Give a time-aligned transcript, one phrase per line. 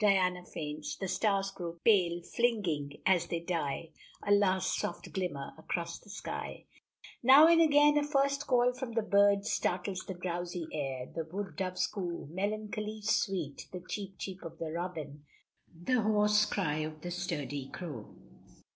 [0.00, 0.96] Diana faints!
[0.96, 6.64] the stars grow pale, flinging, as they die, a last soft glimmer across the sky.
[7.22, 11.06] Now and again a first call from the birds startles the drowsy air.
[11.14, 15.24] The wood dove's coo, melancholy sweet the cheep cheep of the robin
[15.72, 18.12] the hoarse cry of the sturdy crow.